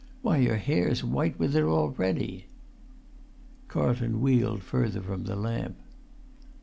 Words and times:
Why, 0.23 0.37
your 0.37 0.55
hair's 0.57 1.03
white 1.03 1.37
with 1.37 1.55
it 1.55 1.61
already!" 1.61 2.47
Carlton 3.67 4.19
wheeled 4.19 4.63
further 4.63 4.99
from 4.99 5.25
the 5.25 5.35
lamp. 5.35 5.77